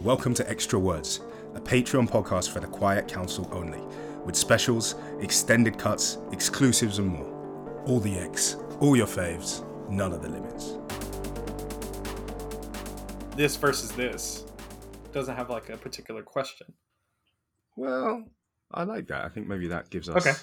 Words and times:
Welcome 0.00 0.34
to 0.34 0.48
Extra 0.48 0.78
Words, 0.78 1.20
a 1.54 1.60
Patreon 1.60 2.08
podcast 2.08 2.50
for 2.50 2.60
the 2.60 2.66
Quiet 2.66 3.06
Council 3.08 3.48
only, 3.52 3.80
with 4.24 4.34
specials, 4.36 4.94
extended 5.20 5.78
cuts, 5.78 6.18
exclusives, 6.32 6.98
and 6.98 7.08
more. 7.08 7.82
All 7.86 8.00
the 8.00 8.14
X, 8.18 8.56
all 8.80 8.96
your 8.96 9.06
faves, 9.06 9.64
none 9.90 10.12
of 10.12 10.22
the 10.22 10.28
limits. 10.28 10.78
This 13.36 13.56
versus 13.56 13.92
this 13.92 14.44
doesn't 15.12 15.36
have 15.36 15.50
like 15.50 15.68
a 15.70 15.76
particular 15.76 16.22
question. 16.22 16.72
Well, 17.76 18.24
I 18.72 18.84
like 18.84 19.06
that. 19.08 19.24
I 19.24 19.28
think 19.28 19.46
maybe 19.48 19.68
that 19.68 19.90
gives 19.90 20.08
us 20.08 20.26
Okay. 20.26 20.36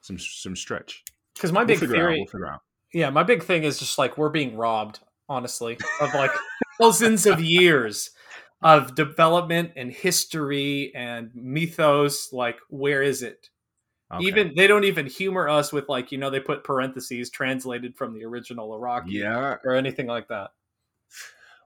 some 0.00 0.18
some 0.18 0.56
stretch. 0.56 1.04
Because 1.34 1.52
my 1.52 1.60
We'll 1.60 1.66
big 1.68 1.82
it 1.82 1.84
out. 1.84 1.90
theory, 1.90 2.26
We'll 2.32 2.58
yeah, 2.92 3.10
my 3.10 3.22
big 3.22 3.42
thing 3.42 3.64
is 3.64 3.78
just 3.78 3.98
like 3.98 4.16
we're 4.18 4.28
being 4.30 4.56
robbed, 4.56 5.00
honestly, 5.28 5.78
of 6.00 6.14
like 6.14 6.32
thousands 6.80 7.26
of 7.26 7.40
years 7.40 8.10
of 8.62 8.94
development 8.94 9.72
and 9.76 9.92
history 9.92 10.92
and 10.94 11.30
mythos. 11.34 12.32
Like, 12.32 12.58
where 12.68 13.02
is 13.02 13.22
it? 13.22 13.50
Okay. 14.12 14.24
Even 14.24 14.52
they 14.56 14.66
don't 14.66 14.84
even 14.84 15.06
humor 15.06 15.48
us 15.48 15.70
with 15.70 15.88
like 15.88 16.10
you 16.10 16.16
know 16.16 16.30
they 16.30 16.40
put 16.40 16.64
parentheses 16.64 17.28
translated 17.30 17.94
from 17.94 18.14
the 18.14 18.24
original 18.24 18.70
Arakki 18.70 19.12
yeah. 19.12 19.56
or 19.64 19.74
anything 19.74 20.06
like 20.06 20.28
that. 20.28 20.50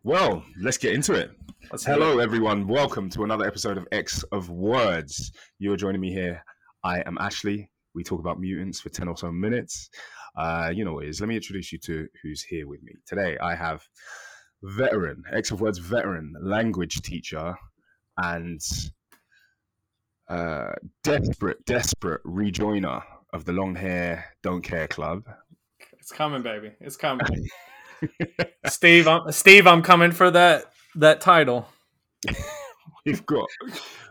Well, 0.03 0.45
let's 0.61 0.79
get 0.79 0.95
into 0.95 1.15
it. 1.15 1.31
Let's 1.71 1.85
Hello, 1.85 2.19
it. 2.19 2.23
everyone. 2.23 2.67
Welcome 2.67 3.09
to 3.11 3.23
another 3.23 3.47
episode 3.47 3.79
of 3.79 3.87
X 3.93 4.25
of 4.33 4.51
Words. 4.51 5.31
You're 5.61 5.77
joining 5.77 6.01
me 6.01 6.13
here. 6.13 6.45
I 6.83 7.03
am 7.07 7.17
Ashley. 7.21 7.71
We 7.95 8.03
talk 8.03 8.19
about 8.19 8.41
mutants 8.41 8.81
for 8.81 8.89
10 8.89 9.07
or 9.07 9.17
so 9.17 9.31
minutes. 9.31 9.91
Uh, 10.37 10.73
you 10.75 10.85
know 10.85 10.95
what 10.95 11.05
it 11.05 11.11
is. 11.11 11.21
Let 11.21 11.29
me 11.29 11.37
introduce 11.37 11.71
you 11.71 11.79
to 11.79 12.09
who's 12.21 12.43
here 12.43 12.67
with 12.67 12.83
me. 12.83 12.95
Today, 13.07 13.39
I 13.39 13.55
have 13.55 13.87
veteran, 14.63 15.23
X 15.33 15.51
of 15.51 15.61
Words 15.61 15.79
veteran, 15.79 16.35
language 16.41 17.03
teacher, 17.03 17.55
and 18.17 18.61
uh, 20.29 20.73
desperate, 21.03 21.65
desperate 21.67 22.21
rejoiner 22.25 23.03
of 23.33 23.45
the 23.45 23.53
Long 23.53 23.75
Hair 23.75 24.25
Don't 24.43 24.63
Care 24.63 24.89
Club. 24.89 25.25
It's 25.99 26.11
coming, 26.13 26.43
baby. 26.43 26.73
It's 26.81 26.97
coming. 26.97 27.49
Steve, 28.67 29.07
I'm, 29.07 29.31
Steve, 29.33 29.67
I'm 29.67 29.83
coming 29.83 30.11
for 30.13 30.31
that 30.31 30.73
that 30.97 31.21
title. 31.21 31.67
we've 33.07 33.25
got 33.27 33.49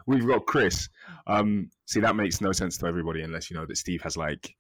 we've 0.07 0.25
got 0.25 0.45
Chris. 0.45 0.87
Um, 1.27 1.69
see, 1.85 1.99
that 1.99 2.15
makes 2.15 2.41
no 2.41 2.51
sense 2.51 2.77
to 2.77 2.85
everybody 2.87 3.21
unless 3.21 3.49
you 3.51 3.57
know 3.57 3.65
that 3.65 3.77
Steve 3.77 4.01
has 4.01 4.15
like 4.15 4.55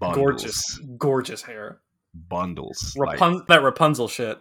bundles, 0.00 0.16
Gorgeous, 0.16 0.80
gorgeous 0.96 1.42
hair. 1.42 1.80
bundles. 2.14 2.94
like- 2.96 3.18
that 3.48 3.62
Rapunzel 3.62 4.08
shit. 4.08 4.38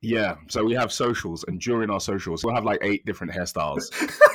Yeah. 0.00 0.36
So 0.48 0.64
we 0.64 0.74
have 0.74 0.92
socials, 0.92 1.44
and 1.48 1.60
during 1.60 1.90
our 1.90 2.00
socials, 2.00 2.44
we'll 2.44 2.54
have 2.54 2.64
like 2.64 2.80
eight 2.82 3.04
different 3.06 3.32
hairstyles 3.32 3.84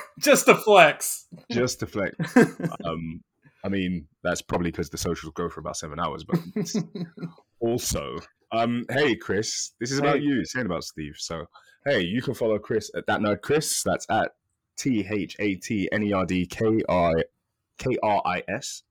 Just 0.20 0.48
a 0.48 0.56
flex. 0.56 1.26
just 1.52 1.80
to 1.80 1.88
flex. 1.88 2.16
Um, 2.86 3.22
I 3.66 3.70
mean, 3.70 4.08
that's 4.24 4.42
probably 4.42 4.72
because 4.72 4.90
the 4.90 4.98
socials 4.98 5.32
go 5.36 5.50
for 5.50 5.60
about 5.62 5.78
seven 5.78 6.00
hours, 6.00 6.24
but 6.26 6.38
also, 7.60 8.20
um, 8.52 8.86
hey 8.92 9.16
Chris, 9.16 9.72
this 9.80 9.92
is 9.92 10.00
about 10.00 10.18
Hey. 10.18 10.24
you. 10.26 10.46
Saying 10.46 10.66
about 10.66 10.84
Steve. 10.84 11.16
So 11.18 11.46
hey, 11.86 12.02
you 12.02 12.22
can 12.22 12.34
follow 12.34 12.60
Chris 12.60 12.92
at 12.96 13.06
that 13.08 13.22
nerd 13.22 13.42
Chris. 13.42 13.82
That's 13.84 14.06
at 14.10 14.32
T 14.78 15.06
H 15.10 15.36
A 15.40 15.56
T 15.56 15.88
N 15.92 16.04
E 16.04 16.14
R 16.14 16.26
D 16.26 16.46
K 16.46 16.82
I 16.90 17.14
K 17.78 17.98
R 18.04 18.22
I 18.26 18.44
S. 18.50 18.84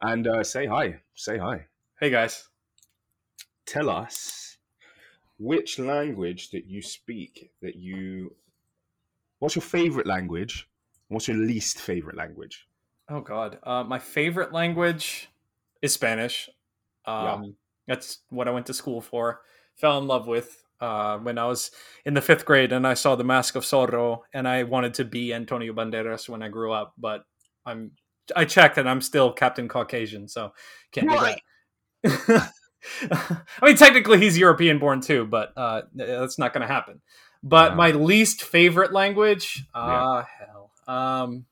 And 0.00 0.26
uh, 0.26 0.44
say 0.44 0.66
hi. 0.66 1.00
Say 1.14 1.38
hi. 1.38 1.66
hey 2.00 2.10
guys, 2.10 2.48
Tell 3.66 3.88
us 3.90 4.43
which 5.38 5.78
language 5.78 6.50
that 6.50 6.66
you 6.66 6.82
speak. 6.82 7.50
That 7.62 7.76
you. 7.76 8.34
What's 9.38 9.56
your 9.56 9.62
favorite 9.62 10.06
language? 10.06 10.68
What's 11.08 11.28
your 11.28 11.36
least 11.36 11.80
favorite 11.80 12.16
language? 12.16 12.66
oh 13.08 13.20
god, 13.20 13.58
uh, 13.62 13.84
my 13.84 13.98
favorite 13.98 14.52
language 14.52 15.28
is 15.82 15.92
Spanish. 15.92 16.48
Um, 17.04 17.24
Yeah. 17.24 17.50
That's 17.86 18.20
what 18.30 18.48
I 18.48 18.50
went 18.50 18.66
to 18.66 18.74
school 18.74 19.02
for. 19.02 19.42
Fell 19.74 19.98
in 19.98 20.06
love 20.06 20.26
with 20.26 20.64
uh, 20.80 21.18
when 21.18 21.36
I 21.36 21.44
was 21.44 21.70
in 22.06 22.14
the 22.14 22.22
fifth 22.22 22.46
grade, 22.46 22.72
and 22.72 22.86
I 22.86 22.94
saw 22.94 23.14
The 23.14 23.24
Mask 23.24 23.56
of 23.56 23.64
Zorro, 23.64 24.20
and 24.32 24.48
I 24.48 24.62
wanted 24.62 24.94
to 24.94 25.04
be 25.04 25.34
Antonio 25.34 25.74
Banderas 25.74 26.28
when 26.28 26.42
I 26.42 26.48
grew 26.48 26.72
up, 26.72 26.94
but 26.96 27.24
I'm 27.66 27.92
I 28.34 28.46
checked, 28.46 28.78
and 28.78 28.88
I'm 28.88 29.02
still 29.02 29.32
Captain 29.32 29.68
Caucasian, 29.68 30.28
so 30.28 30.52
can't 30.92 31.10
do 31.10 31.36
that. 32.04 32.52
I 33.10 33.42
mean, 33.62 33.76
technically, 33.76 34.18
he's 34.18 34.36
European 34.38 34.78
born 34.78 35.00
too, 35.00 35.26
but 35.26 35.52
uh, 35.56 35.82
that's 35.94 36.38
not 36.38 36.52
going 36.52 36.66
to 36.66 36.72
happen. 36.72 37.00
But 37.42 37.72
Wow. 37.72 37.76
my 37.76 37.90
least 37.90 38.42
favorite 38.42 38.92
language, 38.92 39.66
ah, 39.74 40.26
hell, 40.38 40.70
um, 40.86 41.44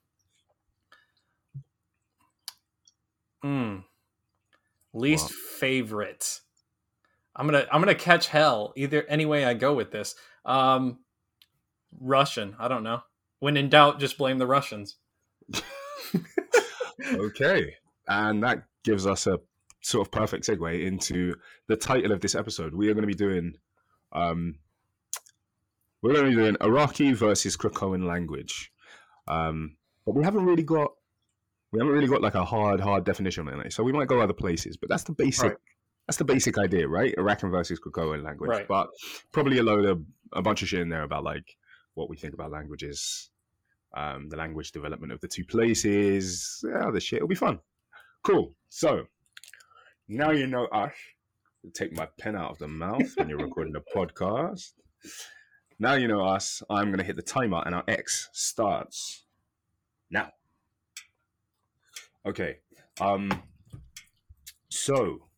mm, 3.44 3.84
least 4.94 5.24
What? 5.26 5.32
favorite. 5.34 6.40
I'm 7.34 7.46
gonna 7.46 7.66
I'm 7.72 7.80
gonna 7.80 7.94
catch 7.94 8.28
hell 8.28 8.72
either 8.76 9.04
any 9.08 9.26
way 9.26 9.44
I 9.44 9.54
go 9.54 9.74
with 9.74 9.90
this. 9.90 10.14
Um, 10.44 10.98
Russian. 12.00 12.56
I 12.58 12.68
don't 12.68 12.82
know. 12.82 13.02
When 13.40 13.56
in 13.56 13.68
doubt, 13.68 14.00
just 14.00 14.18
blame 14.18 14.38
the 14.38 14.46
Russians. 14.46 14.96
okay. 17.14 17.74
And 18.08 18.42
that 18.42 18.64
gives 18.84 19.06
us 19.06 19.26
a 19.26 19.38
sort 19.82 20.06
of 20.06 20.10
perfect 20.12 20.46
segue 20.46 20.84
into 20.86 21.34
the 21.68 21.76
title 21.76 22.12
of 22.12 22.20
this 22.20 22.34
episode. 22.34 22.74
We 22.74 22.88
are 22.88 22.94
going 22.94 23.02
to 23.02 23.06
be 23.06 23.14
doing, 23.14 23.54
um, 24.12 24.56
we're 26.00 26.12
going 26.14 26.24
to 26.24 26.30
be 26.30 26.36
doing 26.36 26.54
Arakki 26.56 27.14
versus 27.14 27.56
Krakoan 27.56 28.06
language. 28.06 28.72
Um, 29.28 29.76
but 30.06 30.14
we 30.14 30.24
haven't 30.24 30.44
really 30.46 30.62
got, 30.62 30.92
we 31.72 31.78
haven't 31.78 31.94
really 31.94 32.08
got 32.08 32.22
like 32.22 32.34
a 32.34 32.44
hard, 32.44 32.80
hard 32.80 33.04
definition 33.04 33.48
on 33.48 33.60
it. 33.60 33.72
So 33.72 33.82
we 33.82 33.92
might 33.92 34.08
go 34.08 34.20
other 34.20 34.32
places, 34.32 34.76
but 34.76 34.88
that's 34.88 35.04
the 35.04 35.12
basic, 35.12 35.50
Right. 35.50 35.56
that's 36.06 36.18
the 36.18 36.24
basic 36.24 36.58
idea, 36.58 36.88
right? 36.88 37.14
Arakki 37.16 37.50
versus 37.50 37.80
Krakoan 37.80 38.22
language. 38.24 38.50
Right. 38.50 38.68
But 38.68 38.88
probably 39.32 39.58
a 39.58 39.62
load 39.62 39.84
of, 39.84 40.02
a 40.32 40.42
bunch 40.42 40.62
of 40.62 40.68
shit 40.68 40.80
in 40.80 40.88
there 40.88 41.02
about 41.02 41.24
like 41.24 41.56
what 41.94 42.08
we 42.08 42.16
think 42.16 42.34
about 42.34 42.50
languages, 42.50 43.30
um, 43.94 44.28
the 44.30 44.36
language 44.36 44.72
development 44.72 45.12
of 45.12 45.20
the 45.20 45.28
two 45.28 45.44
places, 45.44 46.64
yeah, 46.66 46.88
other 46.88 47.00
shit. 47.00 47.18
It'll 47.18 47.28
be 47.28 47.34
fun. 47.34 47.60
Cool. 48.22 48.54
So 48.68 49.04
now 50.08 50.30
you 50.30 50.46
know 50.46 50.66
us. 50.66 50.92
Take 51.74 51.92
my 51.92 52.08
pen 52.18 52.34
out 52.34 52.50
of 52.50 52.58
the 52.58 52.68
mouth 52.68 53.12
when 53.16 53.28
you're 53.28 53.38
recording 53.38 53.76
a 53.76 53.96
podcast. 53.96 54.72
Now 55.78 55.94
you 55.94 56.08
know 56.08 56.24
us. 56.24 56.62
I'm 56.68 56.86
going 56.86 56.98
to 56.98 57.04
hit 57.04 57.16
the 57.16 57.22
timer 57.22 57.62
and 57.64 57.74
our 57.74 57.84
X 57.86 58.28
starts 58.32 59.24
now. 60.10 60.30
Okay. 62.26 62.58
Um. 63.00 63.30
So, 64.68 65.28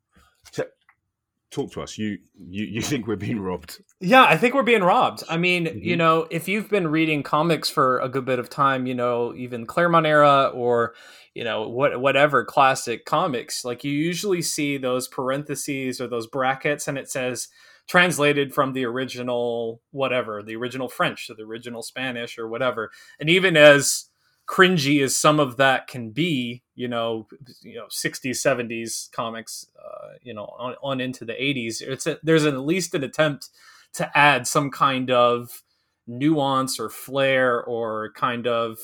talk 1.54 1.70
to 1.72 1.82
us. 1.82 1.96
You 1.98 2.18
you 2.36 2.64
you 2.64 2.80
think 2.90 3.06
we're 3.06 3.16
being 3.16 3.40
robbed? 3.40 3.80
Yeah, 4.00 4.24
I 4.24 4.36
think 4.36 4.54
we're 4.54 4.62
being 4.62 4.82
robbed. 4.82 5.22
I 5.28 5.36
mean, 5.36 5.66
you 5.82 5.94
Mhm. 5.94 5.98
know, 5.98 6.26
if 6.30 6.48
you've 6.48 6.68
been 6.68 6.88
reading 6.88 7.22
comics 7.22 7.70
for 7.70 7.98
a 8.00 8.08
good 8.08 8.24
bit 8.24 8.38
of 8.38 8.50
time, 8.50 8.86
you 8.86 8.94
know, 8.94 9.34
even 9.34 9.66
Claremont 9.66 10.06
era 10.06 10.50
or 10.54 10.94
you 11.34 11.44
know 11.44 11.68
what 11.68 12.00
whatever 12.00 12.44
classic 12.44 13.04
comics, 13.04 13.64
like 13.64 13.84
you 13.84 13.92
usually 13.92 14.42
see 14.42 14.76
those 14.78 15.08
parentheses 15.08 16.00
or 16.00 16.06
those 16.08 16.26
brackets, 16.26 16.86
and 16.88 16.98
it 16.98 17.08
says 17.10 17.48
translated 17.86 18.54
from 18.54 18.72
the 18.72 18.84
original 18.84 19.80
whatever, 19.90 20.42
the 20.42 20.56
original 20.56 20.88
French 20.88 21.26
to 21.26 21.34
the 21.34 21.42
original 21.42 21.82
Spanish 21.82 22.38
or 22.38 22.48
whatever. 22.48 22.90
And 23.20 23.28
even 23.28 23.56
as 23.58 24.06
cringy 24.46 25.02
as 25.02 25.16
some 25.16 25.40
of 25.40 25.56
that 25.56 25.86
can 25.86 26.10
be, 26.10 26.62
you 26.74 26.88
know, 26.88 27.26
you 27.62 27.76
know, 27.76 27.86
60s, 27.86 28.36
70s 28.36 29.10
comics, 29.12 29.66
uh, 29.78 30.14
you 30.22 30.34
know, 30.34 30.44
on, 30.58 30.74
on 30.82 31.00
into 31.00 31.24
the 31.24 31.32
80s, 31.32 31.80
it's 31.80 32.06
a, 32.06 32.18
there's 32.22 32.44
at 32.44 32.58
least 32.58 32.94
an 32.94 33.04
attempt 33.04 33.48
to 33.94 34.18
add 34.18 34.46
some 34.46 34.70
kind 34.70 35.10
of 35.10 35.62
nuance 36.06 36.78
or 36.78 36.90
flair 36.90 37.62
or 37.64 38.12
kind 38.14 38.46
of 38.46 38.78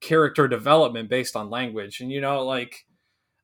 character 0.00 0.48
development 0.48 1.08
based 1.08 1.36
on 1.36 1.50
language. 1.50 2.00
And 2.00 2.10
you 2.10 2.20
know, 2.20 2.44
like 2.44 2.86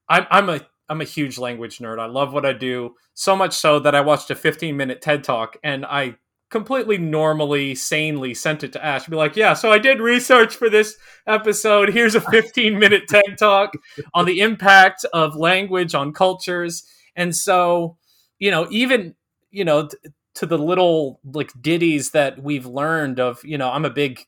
I'm 0.08 0.26
I'm 0.30 0.48
a 0.48 0.60
I'm 0.88 1.00
a 1.00 1.04
huge 1.04 1.38
language 1.38 1.78
nerd. 1.78 1.98
I 1.98 2.06
love 2.06 2.32
what 2.32 2.46
I 2.46 2.52
do 2.52 2.94
so 3.14 3.36
much 3.36 3.54
so 3.54 3.78
that 3.80 3.94
I 3.94 4.00
watched 4.00 4.30
a 4.30 4.34
15 4.34 4.76
minute 4.76 5.02
TED 5.02 5.24
talk 5.24 5.56
and 5.62 5.84
I 5.86 6.16
completely 6.50 6.98
normally 6.98 7.74
sanely 7.74 8.34
sent 8.34 8.64
it 8.64 8.72
to 8.72 8.84
Ash 8.84 9.06
be 9.06 9.16
like, 9.16 9.36
"Yeah, 9.36 9.54
so 9.54 9.72
I 9.72 9.78
did 9.78 10.00
research 10.00 10.56
for 10.56 10.68
this 10.68 10.96
episode. 11.26 11.90
Here's 11.90 12.14
a 12.14 12.20
15 12.20 12.78
minute 12.78 13.04
TED 13.08 13.38
talk 13.38 13.72
on 14.14 14.26
the 14.26 14.40
impact 14.40 15.04
of 15.12 15.36
language 15.36 15.94
on 15.94 16.12
cultures." 16.12 16.84
And 17.16 17.34
so, 17.34 17.96
you 18.38 18.50
know, 18.50 18.66
even 18.70 19.14
you 19.50 19.64
know, 19.64 19.88
t- 19.88 19.96
to 20.34 20.46
the 20.46 20.58
little 20.58 21.20
like 21.24 21.52
ditties 21.60 22.10
that 22.12 22.42
we've 22.42 22.66
learned 22.66 23.18
of, 23.18 23.44
you 23.44 23.58
know, 23.58 23.70
I'm 23.70 23.84
a 23.84 23.90
big 23.90 24.26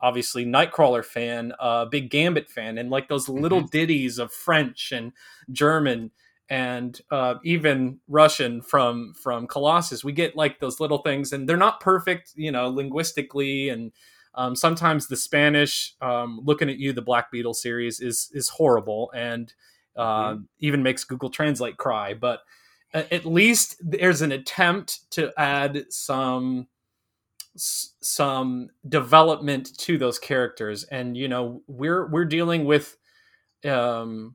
obviously 0.00 0.44
Nightcrawler 0.44 1.04
fan, 1.04 1.52
a 1.60 1.62
uh, 1.62 1.84
big 1.84 2.10
Gambit 2.10 2.50
fan, 2.50 2.76
and 2.76 2.90
like 2.90 3.08
those 3.08 3.28
little 3.28 3.60
ditties 3.60 4.18
of 4.18 4.32
French 4.32 4.90
and 4.92 5.12
German 5.50 6.10
and 6.48 7.00
uh, 7.10 7.36
even 7.44 8.00
Russian 8.08 8.62
from 8.62 9.14
from 9.14 9.46
Colossus. 9.46 10.04
We 10.04 10.12
get 10.12 10.36
like 10.36 10.60
those 10.60 10.80
little 10.80 10.98
things, 10.98 11.32
and 11.32 11.48
they're 11.48 11.56
not 11.56 11.80
perfect, 11.80 12.32
you 12.34 12.52
know, 12.52 12.68
linguistically. 12.68 13.68
And 13.68 13.92
um, 14.34 14.56
sometimes 14.56 15.06
the 15.06 15.16
Spanish, 15.16 15.94
um, 16.00 16.40
looking 16.44 16.68
at 16.68 16.78
you, 16.78 16.92
the 16.92 17.02
Black 17.02 17.30
Beetle 17.30 17.54
series 17.54 18.00
is 18.00 18.30
is 18.34 18.48
horrible, 18.48 19.10
and 19.14 19.52
uh, 19.96 20.32
mm-hmm. 20.32 20.42
even 20.58 20.82
makes 20.82 21.04
Google 21.04 21.30
Translate 21.30 21.76
cry. 21.76 22.14
But 22.14 22.40
at 22.94 23.24
least 23.24 23.76
there's 23.80 24.22
an 24.22 24.32
attempt 24.32 25.10
to 25.12 25.32
add 25.38 25.86
some 25.90 26.68
some 27.56 28.70
development 28.88 29.76
to 29.76 29.98
those 29.98 30.18
characters 30.18 30.84
and 30.84 31.18
you 31.18 31.28
know 31.28 31.62
we're 31.66 32.06
we're 32.06 32.24
dealing 32.24 32.64
with 32.64 32.96
um 33.66 34.34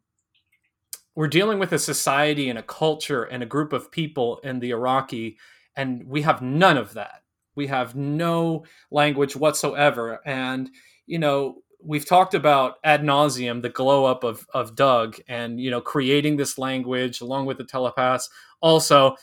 we're 1.17 1.27
dealing 1.27 1.57
with 1.57 1.73
a 1.73 1.79
society 1.79 2.47
and 2.47 2.59
a 2.59 2.63
culture 2.63 3.23
and 3.23 3.41
a 3.41 3.47
group 3.47 3.73
of 3.73 3.89
people 3.89 4.39
in 4.43 4.59
the 4.59 4.69
Arakki 4.69 5.37
and 5.75 6.03
we 6.05 6.21
have 6.21 6.43
none 6.43 6.77
of 6.77 6.93
that. 6.93 7.23
We 7.55 7.65
have 7.67 7.95
no 7.95 8.65
language 8.91 9.35
whatsoever. 9.35 10.19
And 10.25 10.69
you 11.07 11.17
know 11.17 11.63
we've 11.83 12.05
talked 12.05 12.35
about 12.35 12.75
ad 12.83 13.01
nauseum 13.01 13.63
the 13.63 13.69
glow 13.69 14.05
up 14.05 14.23
of 14.23 14.45
of 14.53 14.75
Doug 14.75 15.17
and 15.27 15.59
you 15.59 15.71
know 15.71 15.81
creating 15.81 16.37
this 16.37 16.59
language 16.59 17.19
along 17.19 17.47
with 17.47 17.57
the 17.57 17.63
telepaths. 17.63 18.29
Also 18.61 19.15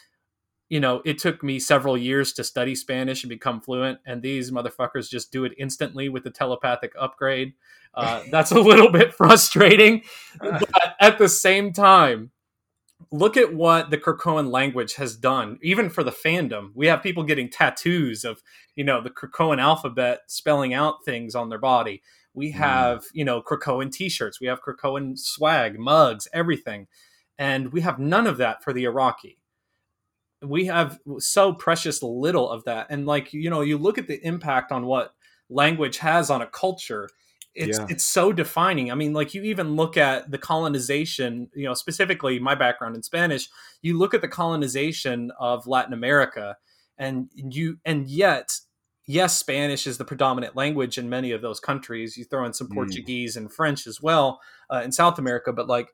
you 0.75 0.81
know, 0.81 1.03
it 1.05 1.19
took 1.19 1.45
me 1.45 1.61
several 1.61 1.97
years 1.97 2.33
to 2.33 2.43
study 2.43 2.75
Spanish 2.75 3.23
and 3.23 3.29
become 3.29 3.61
fluent, 3.61 4.01
and 4.05 4.21
these 4.21 4.51
motherfuckers 4.51 5.09
just 5.09 5.31
do 5.31 5.45
it 5.45 5.53
instantly 5.57 6.09
with 6.09 6.25
the 6.25 6.33
telepathic 6.33 6.93
upgrade. 6.99 7.53
Uh, 7.95 8.25
that's 8.33 8.51
a 8.51 8.59
little 8.59 8.91
bit 8.91 9.15
frustrating, 9.15 10.03
but 10.41 10.69
at 10.99 11.17
the 11.17 11.29
same 11.29 11.73
time, 11.73 12.33
look 13.13 13.37
at 13.37 13.55
what 13.55 13.91
the 13.91 13.99
Krakoan 13.99 14.51
language 14.51 14.95
has 14.97 15.15
done, 15.15 15.61
even 15.63 15.91
for 15.91 16.03
the 16.03 16.11
fandom. 16.11 16.73
We 16.75 16.89
have 16.89 17.05
people 17.05 17.23
getting 17.23 17.51
tattoos 17.51 18.25
of, 18.25 18.43
you 18.75 18.83
know, 18.83 19.01
the 19.01 19.11
Krakoan 19.11 19.63
alphabet 19.63 20.23
spelling 20.27 20.75
out 20.75 21.05
things 21.05 21.37
on 21.37 21.51
their 21.51 21.59
body. 21.61 22.03
We 22.35 22.51
hmm. 22.51 22.59
have, 22.59 23.03
mm. 23.03 23.11
you 23.13 23.25
know, 23.25 23.43
Krakoan 23.43 23.93
t-shirts. 23.93 24.41
We 24.41 24.49
have 24.49 24.59
Krakoan 24.61 25.17
swag, 25.17 25.79
mugs, 25.79 26.27
everything. 26.33 26.89
And 27.39 27.73
we 27.73 27.83
have 27.83 28.01
none 28.01 28.27
of 28.27 28.39
that 28.39 28.65
for 28.65 28.73
the 28.73 28.83
Arakki 28.83 29.37
we 30.49 30.67
have 30.67 30.99
so 31.19 31.53
precious 31.53 32.03
little 32.03 32.51
of 32.51 32.65
that 32.65 32.87
and 32.91 33.07
like 33.07 33.33
you 33.33 33.51
know 33.51 33.61
you 33.61 33.79
look 33.79 33.99
at 33.99 34.07
the 34.07 34.25
impact 34.27 34.73
on 34.73 34.87
what 34.87 35.15
language 35.49 35.99
has 35.99 36.31
on 36.31 36.43
a 36.43 36.47
culture 36.47 37.09
it's 37.55 37.79
yeah. 37.79 37.87
it's 37.89 38.05
so 38.05 38.33
defining 38.33 38.91
i 38.91 38.95
mean 38.95 39.13
like 39.13 39.35
you 39.35 39.43
even 39.43 39.77
look 39.77 39.97
at 39.97 40.31
the 40.31 40.39
colonization 40.39 41.49
you 41.55 41.65
know 41.65 41.75
specifically 41.75 42.39
my 42.39 42.55
background 42.55 42.97
in 42.97 43.03
spanish 43.03 43.49
you 43.83 43.97
look 43.97 44.15
at 44.15 44.21
the 44.21 44.29
colonization 44.29 45.31
of 45.39 45.67
latin 45.67 45.93
america 45.93 46.57
and 46.99 47.29
you 47.35 47.79
and 47.85 48.09
yet 48.09 48.59
yes 49.07 49.37
spanish 49.37 49.87
is 49.87 49.99
the 49.99 50.05
predominant 50.05 50.57
language 50.57 50.99
in 50.99 51.09
many 51.09 51.31
of 51.31 51.43
those 51.43 51.61
countries 51.61 52.17
you 52.17 52.25
throw 52.25 52.45
in 52.45 52.53
some 52.53 52.69
mm. 52.69 52.75
portuguese 52.75 53.37
and 53.37 53.53
french 53.53 53.87
as 53.87 54.01
well 54.01 54.41
uh, 54.73 54.83
in 54.85 54.91
south 54.91 55.19
america 55.19 55.53
but 55.53 55.69
like 55.69 55.89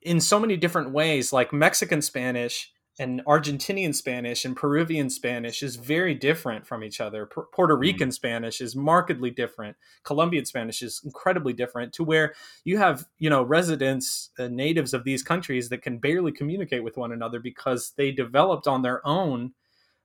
in 0.00 0.20
so 0.20 0.38
many 0.38 0.56
different 0.56 0.92
ways 0.92 1.32
like 1.32 1.52
mexican 1.52 2.00
spanish 2.00 2.72
and 2.98 3.24
Argentinian 3.24 3.94
Spanish 3.94 4.44
and 4.44 4.54
Peruvian 4.54 5.08
Spanish 5.08 5.62
is 5.62 5.76
very 5.76 6.14
different 6.14 6.66
from 6.66 6.84
each 6.84 7.00
other. 7.00 7.26
P- 7.26 7.40
Puerto 7.52 7.74
mm. 7.74 7.80
Rican 7.80 8.10
mm. 8.10 8.12
Spanish 8.12 8.60
is 8.60 8.76
markedly 8.76 9.30
different. 9.30 9.76
Colombian 10.04 10.44
Spanish 10.44 10.82
is 10.82 11.00
incredibly 11.04 11.54
different 11.54 11.94
to 11.94 12.04
where 12.04 12.34
you 12.64 12.76
have, 12.78 13.06
you 13.18 13.30
know, 13.30 13.42
residents, 13.42 14.30
uh, 14.38 14.48
natives 14.48 14.92
of 14.92 15.04
these 15.04 15.22
countries 15.22 15.70
that 15.70 15.82
can 15.82 15.98
barely 15.98 16.32
communicate 16.32 16.84
with 16.84 16.98
one 16.98 17.12
another 17.12 17.40
because 17.40 17.92
they 17.96 18.12
developed 18.12 18.66
on 18.66 18.82
their 18.82 19.06
own. 19.06 19.52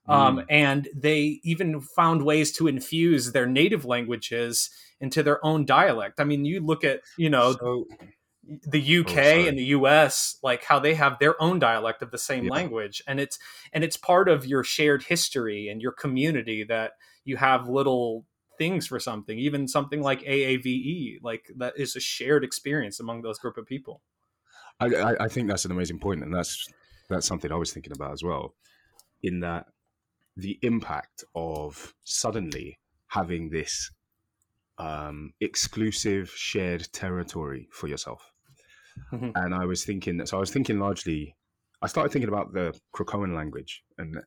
Um, 0.10 0.38
mm. 0.38 0.46
and 0.50 0.88
they 0.96 1.42
even 1.44 1.82
found 1.82 2.24
ways 2.24 2.54
to 2.54 2.70
infuse 2.70 3.34
their 3.34 3.46
native 3.46 3.84
languages 3.84 4.70
into 5.02 5.22
their 5.22 5.46
own 5.46 5.66
dialect. 5.66 6.22
I 6.22 6.24
mean, 6.24 6.46
you 6.46 6.62
look 6.62 6.86
at, 6.86 7.02
you 7.18 7.30
know, 7.30 7.52
so, 7.60 7.86
the 8.64 9.00
UK 9.00 9.18
oh, 9.18 9.48
and 9.48 9.58
the 9.58 9.66
US 9.66 10.38
like 10.42 10.64
how 10.64 10.80
they 10.80 10.94
have 10.94 11.20
their 11.20 11.42
own 11.42 11.60
dialect 11.60 12.02
of 12.02 12.12
the 12.12 12.18
same 12.18 12.46
yeah. 12.46 12.52
language. 12.52 13.02
And 13.08 13.20
it's 13.20 13.38
and 13.74 13.84
it's 13.84 13.98
part 13.98 14.30
of 14.30 14.46
your 14.46 14.64
shared 14.64 15.04
history 15.04 15.68
and 15.68 15.82
your 15.82 15.92
community 15.92 16.64
that 16.66 16.94
you 17.24 17.38
have 17.38 17.68
little 17.68 18.26
things 18.58 18.88
for 18.88 19.00
something 19.00 19.38
even 19.38 19.68
something 19.68 20.02
like 20.02 20.22
AAVE 20.24 21.20
like 21.22 21.46
that 21.58 21.74
is 21.78 21.96
a 21.96 22.00
shared 22.00 22.44
experience 22.44 23.00
among 23.00 23.22
those 23.22 23.38
group 23.38 23.58
of 23.58 23.66
people. 23.66 24.02
I, 24.80 25.16
I 25.20 25.28
think 25.28 25.48
that's 25.48 25.66
an 25.66 25.72
amazing 25.72 26.00
point 26.00 26.24
and 26.24 26.34
that's 26.34 26.68
that's 27.10 27.26
something 27.26 27.52
I 27.52 27.56
was 27.56 27.74
thinking 27.74 27.94
about 27.94 28.14
as 28.14 28.24
well 28.24 28.56
in 29.24 29.40
that 29.42 29.68
the 30.36 30.60
impact 30.62 31.24
of 31.36 31.96
suddenly 32.04 32.80
having 33.08 33.50
this 33.50 33.92
um, 34.78 35.34
exclusive 35.42 36.30
shared 36.30 36.88
territory 36.94 37.68
for 37.72 37.88
yourself 37.88 38.32
Mm-hmm. 39.14 39.30
And 39.36 39.56
I 39.56 39.66
was 39.66 39.84
thinking, 39.84 40.18
that, 40.18 40.30
so 40.30 40.38
I 40.38 40.40
was 40.40 40.52
thinking 40.52 40.80
largely, 40.80 41.36
I 41.82 41.88
started 41.88 42.12
thinking 42.12 42.30
about 42.30 42.54
the 42.54 42.78
Krakoan 42.96 43.36
language 43.36 43.84
and 43.98 44.18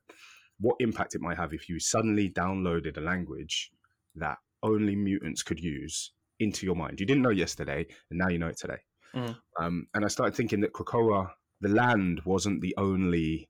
what 0.60 0.76
impact 0.80 1.14
it 1.14 1.20
might 1.20 1.36
have 1.36 1.52
if 1.52 1.68
you 1.68 1.80
suddenly 1.80 2.30
downloaded 2.30 2.96
a 2.96 3.00
language 3.00 3.70
that 4.16 4.38
only 4.62 4.94
mutants 4.94 5.42
could 5.42 5.58
use 5.58 6.12
into 6.38 6.66
your 6.66 6.76
mind. 6.76 7.00
You 7.00 7.06
didn't 7.06 7.22
know 7.22 7.30
yesterday, 7.30 7.86
and 8.10 8.18
now 8.18 8.28
you 8.28 8.38
know 8.38 8.48
it 8.48 8.58
today. 8.58 8.78
Mm. 9.14 9.36
Um, 9.60 9.86
and 9.94 10.04
I 10.04 10.08
started 10.08 10.34
thinking 10.34 10.60
that 10.60 10.72
Krakoa, 10.72 11.28
the 11.60 11.68
land, 11.68 12.20
wasn't 12.24 12.60
the 12.60 12.74
only 12.76 13.48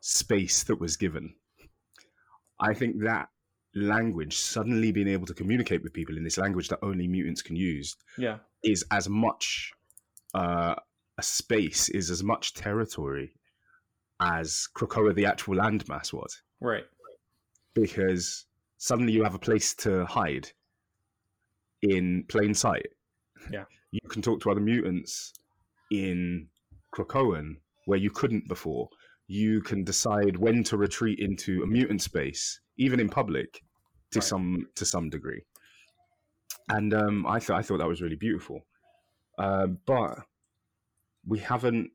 space 0.00 0.64
that 0.64 0.80
was 0.80 0.96
given. 0.96 1.34
I 2.60 2.74
think 2.74 3.02
that 3.04 3.28
language 3.74 4.36
suddenly 4.36 4.92
being 4.92 5.08
able 5.08 5.26
to 5.26 5.34
communicate 5.34 5.82
with 5.82 5.92
people 5.92 6.16
in 6.16 6.24
this 6.24 6.38
language 6.38 6.68
that 6.68 6.78
only 6.82 7.08
mutants 7.08 7.42
can 7.42 7.56
use 7.56 7.96
yeah. 8.18 8.38
is 8.62 8.84
as 8.90 9.08
much 9.08 9.72
uh, 10.34 10.74
a 11.18 11.22
space 11.22 11.88
is 11.88 12.10
as 12.10 12.22
much 12.22 12.54
territory 12.54 13.34
as 14.20 14.68
Krakoa 14.74 15.14
the 15.14 15.26
actual 15.26 15.56
landmass 15.56 16.12
was. 16.12 16.42
Right. 16.60 16.84
Because 17.74 18.46
suddenly 18.78 19.12
you 19.12 19.24
have 19.24 19.34
a 19.34 19.38
place 19.38 19.74
to 19.76 20.04
hide 20.06 20.48
in 21.82 22.24
plain 22.28 22.54
sight. 22.54 22.88
Yeah. 23.50 23.64
You 23.90 24.08
can 24.08 24.22
talk 24.22 24.40
to 24.42 24.50
other 24.50 24.60
mutants 24.60 25.32
in 25.90 26.48
Krakoan 26.94 27.56
where 27.86 27.98
you 27.98 28.10
couldn't 28.10 28.48
before 28.48 28.88
you 29.26 29.60
can 29.62 29.84
decide 29.84 30.36
when 30.36 30.62
to 30.64 30.76
retreat 30.76 31.18
into 31.18 31.62
a 31.62 31.66
mutant 31.66 32.02
space 32.02 32.60
even 32.76 33.00
in 33.00 33.08
public, 33.08 33.62
to 34.10 34.18
right. 34.18 34.24
some 34.24 34.66
to 34.76 34.84
some 34.84 35.10
degree. 35.10 35.42
And 36.68 36.94
um, 36.94 37.26
I 37.26 37.38
thought 37.38 37.58
I 37.58 37.62
thought 37.62 37.78
that 37.78 37.88
was 37.88 38.02
really 38.02 38.16
beautiful, 38.16 38.60
uh, 39.38 39.66
but 39.86 40.18
we 41.26 41.38
haven't 41.38 41.90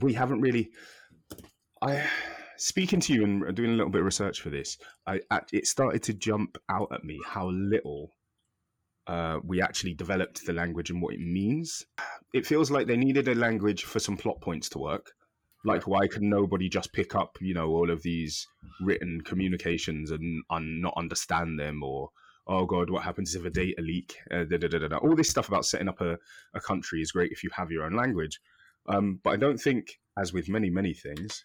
we 0.00 0.14
haven't 0.14 0.40
really. 0.40 0.70
I 1.82 2.04
speaking 2.56 3.00
to 3.00 3.14
you 3.14 3.24
and 3.24 3.56
doing 3.56 3.70
a 3.70 3.74
little 3.74 3.90
bit 3.90 4.00
of 4.00 4.04
research 4.04 4.40
for 4.40 4.50
this, 4.50 4.78
I 5.06 5.20
it 5.52 5.66
started 5.66 6.02
to 6.04 6.14
jump 6.14 6.58
out 6.68 6.88
at 6.92 7.04
me 7.04 7.18
how 7.26 7.48
little 7.50 8.12
uh, 9.06 9.40
we 9.44 9.62
actually 9.62 9.94
developed 9.94 10.44
the 10.46 10.52
language 10.52 10.90
and 10.90 11.00
what 11.00 11.14
it 11.14 11.20
means. 11.20 11.84
It 12.32 12.46
feels 12.46 12.70
like 12.70 12.86
they 12.86 12.96
needed 12.96 13.28
a 13.28 13.34
language 13.34 13.84
for 13.84 13.98
some 13.98 14.16
plot 14.16 14.40
points 14.40 14.68
to 14.70 14.78
work, 14.78 15.12
like, 15.64 15.86
why 15.86 16.06
can 16.06 16.28
nobody 16.28 16.68
just 16.68 16.92
pick 16.92 17.14
up, 17.14 17.36
you 17.40 17.54
know, 17.54 17.68
all 17.68 17.90
of 17.90 18.02
these 18.02 18.46
written 18.80 19.20
communications 19.20 20.10
and 20.10 20.42
un- 20.50 20.80
not 20.80 20.94
understand 20.96 21.58
them? 21.58 21.82
Or, 21.82 22.10
oh 22.46 22.64
God, 22.64 22.90
what 22.90 23.02
happens 23.02 23.34
if 23.34 23.44
a 23.44 23.50
data 23.50 23.82
leak? 23.82 24.16
Uh, 24.30 24.44
da, 24.44 24.56
da, 24.56 24.68
da, 24.68 24.96
all 24.96 25.14
this 25.14 25.28
stuff 25.28 25.48
about 25.48 25.66
setting 25.66 25.88
up 25.88 26.00
a, 26.00 26.18
a 26.54 26.60
country 26.60 27.02
is 27.02 27.12
great 27.12 27.32
if 27.32 27.44
you 27.44 27.50
have 27.52 27.70
your 27.70 27.84
own 27.84 27.94
language. 27.94 28.40
Um, 28.88 29.20
but 29.22 29.30
I 29.30 29.36
don't 29.36 29.58
think, 29.58 30.00
as 30.18 30.32
with 30.32 30.48
many, 30.48 30.70
many 30.70 30.94
things, 30.94 31.44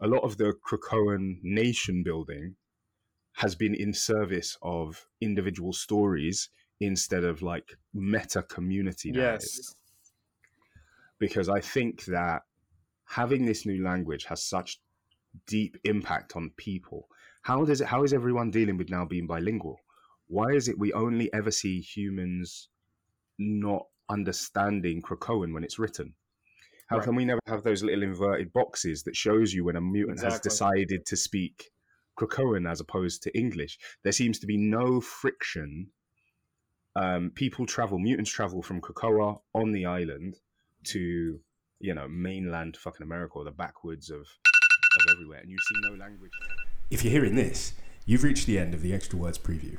a 0.00 0.06
lot 0.06 0.22
of 0.22 0.36
the 0.36 0.54
Krakoan 0.66 1.38
nation 1.42 2.02
building 2.02 2.56
has 3.36 3.54
been 3.54 3.74
in 3.74 3.92
service 3.92 4.56
of 4.62 5.06
individual 5.20 5.72
stories 5.72 6.50
instead 6.80 7.24
of 7.24 7.40
like 7.40 7.76
meta 7.94 8.42
community. 8.42 9.12
Yes. 9.14 9.74
Because 11.18 11.48
I 11.48 11.60
think 11.60 12.04
that 12.06 12.42
having 13.08 13.46
this 13.46 13.66
new 13.66 13.82
language 13.82 14.24
has 14.24 14.44
such 14.44 14.80
deep 15.46 15.76
impact 15.84 16.36
on 16.36 16.50
people. 16.56 17.08
How 17.42 17.64
does 17.64 17.80
it? 17.80 17.86
How 17.86 18.04
is 18.04 18.12
everyone 18.12 18.50
dealing 18.50 18.76
with 18.76 18.90
now 18.90 19.04
being 19.04 19.26
bilingual? 19.26 19.80
Why 20.26 20.48
is 20.52 20.68
it 20.68 20.78
we 20.78 20.92
only 20.92 21.32
ever 21.32 21.50
see 21.50 21.80
humans 21.80 22.68
not 23.38 23.86
understanding 24.10 25.00
Krakoan 25.02 25.54
when 25.54 25.64
it's 25.64 25.78
written? 25.78 26.14
How 26.88 26.96
right. 26.96 27.04
can 27.04 27.14
we 27.16 27.24
never 27.24 27.40
have 27.46 27.62
those 27.62 27.82
little 27.82 28.02
inverted 28.02 28.52
boxes 28.52 29.02
that 29.04 29.16
shows 29.16 29.52
you 29.52 29.64
when 29.64 29.76
a 29.76 29.80
mutant 29.80 30.18
exactly. 30.18 30.34
has 30.34 30.40
decided 30.40 31.06
to 31.06 31.16
speak 31.16 31.70
Krakoan 32.18 32.70
as 32.70 32.80
opposed 32.80 33.22
to 33.22 33.38
English? 33.38 33.78
There 34.02 34.12
seems 34.12 34.38
to 34.40 34.46
be 34.46 34.56
no 34.56 35.00
friction. 35.00 35.88
Um, 36.96 37.30
people 37.34 37.64
travel, 37.64 37.98
mutants 37.98 38.30
travel 38.30 38.62
from 38.62 38.80
Krakoa 38.80 39.38
on 39.54 39.72
the 39.72 39.86
island 39.86 40.36
to 40.84 41.40
you 41.80 41.94
know 41.94 42.08
mainland 42.08 42.76
fucking 42.76 43.02
America 43.02 43.34
or 43.38 43.44
the 43.44 43.50
backwoods 43.50 44.10
of 44.10 44.20
of 44.20 45.12
everywhere, 45.12 45.40
and 45.40 45.50
you 45.50 45.56
see 45.58 45.80
no 45.88 45.96
language. 45.96 46.32
If 46.90 47.04
you're 47.04 47.12
hearing 47.12 47.36
this, 47.36 47.74
you've 48.06 48.24
reached 48.24 48.46
the 48.46 48.58
end 48.58 48.74
of 48.74 48.82
the 48.82 48.94
Extra 48.94 49.18
Words 49.18 49.38
preview. 49.38 49.78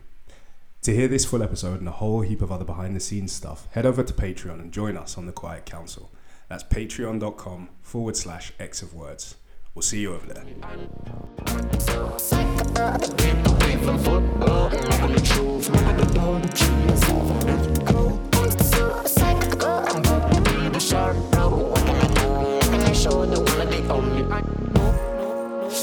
To 0.84 0.96
hear 0.96 1.08
this 1.08 1.26
full 1.26 1.44
episode 1.44 1.80
and 1.80 1.90
a 1.90 1.94
whole 1.94 2.22
heap 2.22 2.42
of 2.42 2.52
other 2.52 2.64
behind 2.64 2.96
the 2.96 3.00
scenes 3.00 3.34
stuff, 3.34 3.68
head 3.72 3.86
over 3.86 4.04
to 4.04 4.14
Patreon 4.14 4.62
and 4.62 4.72
join 4.72 4.96
us 4.96 5.18
on 5.18 5.26
the 5.26 5.34
Quiet 5.34 5.66
Council. 5.66 6.10
That's 6.48 6.64
patreon.com 6.64 7.70
forward 7.82 8.16
slash 8.16 8.54
X 8.60 8.82
of 8.82 8.94
Words. 8.94 9.36
We'll 9.76 9.84
see 9.84 10.02
you 10.02 10.14
over 10.14 10.26
there. 10.26 10.44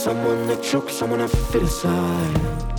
Someone 0.06 0.46
that 0.46 0.62
chokes, 0.62 0.94
someone 0.94 1.20
I 1.20 1.26
fit 1.26 1.64
aside. 1.64 2.75